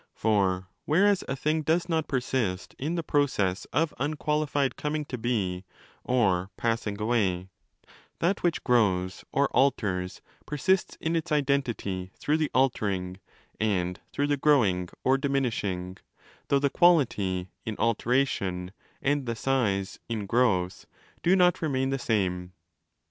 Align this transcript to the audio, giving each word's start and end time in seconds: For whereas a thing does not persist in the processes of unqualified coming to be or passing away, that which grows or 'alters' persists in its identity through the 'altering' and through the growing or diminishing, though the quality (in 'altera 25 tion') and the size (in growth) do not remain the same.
For 0.15 0.67
whereas 0.85 1.23
a 1.27 1.35
thing 1.35 1.61
does 1.61 1.87
not 1.87 2.07
persist 2.07 2.73
in 2.79 2.95
the 2.95 3.03
processes 3.03 3.67
of 3.71 3.93
unqualified 3.99 4.75
coming 4.75 5.05
to 5.05 5.15
be 5.19 5.63
or 6.03 6.49
passing 6.57 6.99
away, 6.99 7.49
that 8.17 8.41
which 8.41 8.63
grows 8.63 9.23
or 9.31 9.47
'alters' 9.49 10.19
persists 10.47 10.97
in 10.99 11.15
its 11.15 11.31
identity 11.31 12.09
through 12.17 12.37
the 12.37 12.49
'altering' 12.55 13.19
and 13.59 13.99
through 14.11 14.25
the 14.25 14.37
growing 14.37 14.89
or 15.03 15.19
diminishing, 15.19 15.97
though 16.47 16.57
the 16.57 16.71
quality 16.71 17.49
(in 17.63 17.75
'altera 17.77 18.25
25 18.25 18.27
tion') 18.27 18.71
and 19.03 19.27
the 19.27 19.35
size 19.35 19.99
(in 20.09 20.25
growth) 20.25 20.87
do 21.21 21.35
not 21.35 21.61
remain 21.61 21.91
the 21.91 21.99
same. 21.99 22.53